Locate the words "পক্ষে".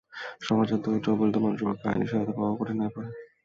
1.69-1.87